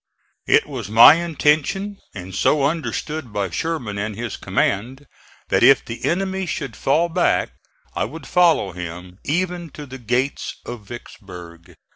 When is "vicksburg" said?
10.87-11.75